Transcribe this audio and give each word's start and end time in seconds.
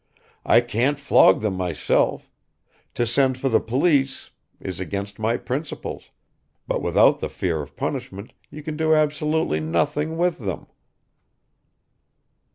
"I 0.47 0.61
can't 0.61 0.97
flog 0.97 1.41
them 1.41 1.53
myself; 1.53 2.27
to 2.95 3.05
send 3.05 3.37
for 3.37 3.49
the 3.49 3.59
police 3.59 4.31
is 4.59 4.79
against 4.79 5.19
my 5.19 5.37
principles, 5.37 6.09
but 6.67 6.81
without 6.81 7.19
the 7.19 7.29
fear 7.29 7.61
of 7.61 7.75
punishment 7.75 8.33
you 8.49 8.63
can 8.63 8.75
do 8.75 8.95
absolutely 8.95 9.59
nothing 9.59 10.17
with 10.17 10.39
them!" 10.39 10.65